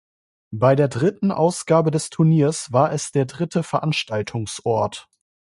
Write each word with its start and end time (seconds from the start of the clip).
Bei 0.49 0.75
der 0.75 0.87
dritten 0.87 1.31
Ausgabe 1.31 1.91
des 1.91 2.09
Turniers 2.09 2.73
war 2.73 2.91
es 2.91 3.11
der 3.11 3.25
dritte 3.25 3.61
Veranstaltungsort. 3.61 5.07